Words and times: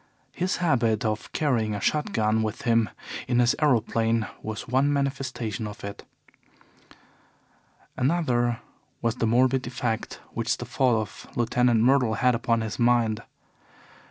His 0.31 0.55
habit 0.57 1.05
of 1.05 1.31
carrying 1.31 1.75
a 1.75 1.79
shot 1.79 2.11
gun 2.11 2.41
with 2.41 2.63
him 2.63 2.89
in 3.27 3.37
his 3.37 3.55
aeroplane 3.61 4.25
was 4.41 4.67
one 4.67 4.91
manifestation 4.91 5.67
of 5.67 5.83
it. 5.83 6.03
Another 7.95 8.61
was 9.03 9.17
the 9.17 9.27
morbid 9.27 9.67
effect 9.67 10.19
which 10.33 10.57
the 10.57 10.65
fall 10.65 10.99
of 10.99 11.27
Lieutenant 11.35 11.81
Myrtle 11.81 12.15
had 12.15 12.33
upon 12.33 12.61
his 12.61 12.79
mind. 12.79 13.21